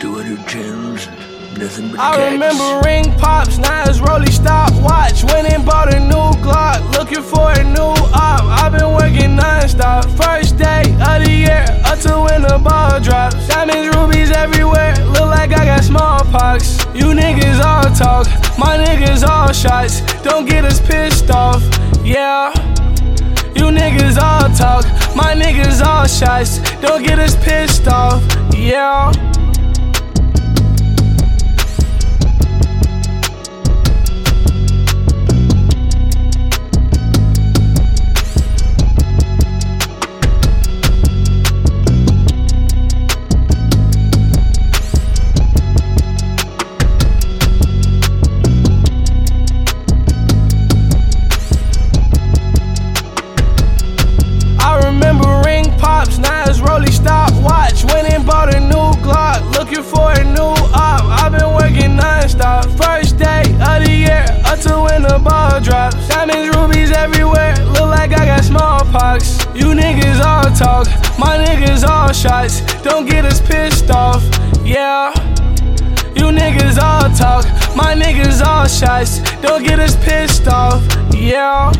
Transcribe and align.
channels 0.00 1.06
and 1.06 1.58
nothing 1.58 1.90
but 1.90 2.00
I 2.00 2.16
cats. 2.16 2.32
remember 2.32 2.80
ring 2.84 3.04
pops, 3.18 3.58
now 3.58 3.84
it's 3.86 4.00
Rolly 4.00 4.30
stopwatch. 4.30 5.24
Went 5.24 5.52
and 5.52 5.64
bought 5.64 5.92
a 5.94 6.00
new 6.00 6.28
Glock, 6.44 6.80
looking 6.96 7.22
for 7.22 7.50
a 7.50 7.64
new 7.64 7.94
op. 8.14 8.44
I've 8.44 8.72
been 8.72 8.92
working 8.92 9.36
non-stop. 9.36 10.04
First 10.10 10.58
day 10.58 10.82
of 11.00 11.24
the 11.24 11.30
year, 11.30 11.66
up 11.84 11.98
to 12.00 12.20
when 12.20 12.42
the 12.42 12.58
ball 12.58 13.00
drops. 13.00 13.48
Diamonds, 13.48 13.96
rubies 13.96 14.30
everywhere, 14.30 14.94
look 15.06 15.28
like 15.36 15.52
I 15.52 15.64
got 15.64 15.84
smallpox. 15.84 16.84
You 16.94 17.14
niggas 17.14 17.60
all 17.60 17.88
talk, 17.94 18.26
my 18.58 18.76
niggas 18.76 19.26
all 19.26 19.52
shots. 19.52 20.00
Don't 20.22 20.46
get 20.46 20.64
us 20.64 20.80
pissed 20.80 21.30
off, 21.30 21.62
yeah. 22.04 22.52
You 23.54 23.72
niggas 23.72 24.18
all 24.18 24.48
talk, 24.54 24.84
my 25.16 25.34
niggas 25.34 25.84
all 25.84 26.06
shots. 26.06 26.60
Don't 26.80 27.02
get 27.02 27.18
us 27.18 27.34
pissed 27.44 27.88
off, 27.88 28.22
yeah. 28.54 29.12
Diamonds, 66.16 66.56
rubies 66.56 66.90
everywhere, 66.92 67.54
look 67.74 67.90
like 67.98 68.12
I 68.14 68.24
got 68.24 68.42
smallpox. 68.42 69.44
You 69.54 69.74
niggas 69.74 70.18
all 70.18 70.44
talk, 70.56 70.86
my 71.18 71.36
niggas 71.36 71.86
all 71.86 72.10
shots. 72.10 72.62
Don't 72.82 73.04
get 73.04 73.26
us 73.26 73.38
pissed 73.38 73.90
off, 73.90 74.22
yeah. 74.64 75.12
You 76.16 76.32
niggas 76.32 76.78
all 76.78 77.10
talk, 77.14 77.44
my 77.76 77.94
niggas 77.94 78.40
all 78.42 78.66
shots. 78.66 79.20
Don't 79.42 79.62
get 79.62 79.78
us 79.78 79.94
pissed 80.06 80.48
off, 80.48 80.82
yeah. 81.12 81.70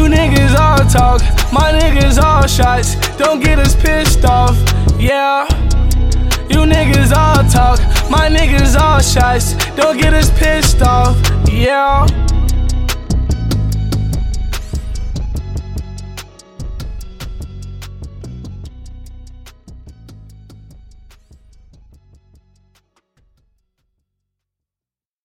You 0.00 0.06
niggas 0.06 0.58
all 0.58 0.78
talk, 0.88 1.20
my 1.52 1.78
niggas 1.78 2.16
all 2.18 2.46
shots. 2.46 2.96
Don't 3.18 3.38
get 3.38 3.58
us 3.58 3.76
pissed 3.76 4.24
off, 4.24 4.56
yeah. 4.98 5.44
You 6.48 6.64
niggas 6.64 7.12
all 7.12 7.44
talk, 7.50 7.78
my 8.08 8.26
niggas 8.30 8.80
all 8.80 9.00
shots. 9.00 9.56
Don't 9.76 9.98
get 9.98 10.14
us 10.14 10.30
pissed 10.38 10.80
off, 10.80 11.18
yeah. 11.46 12.19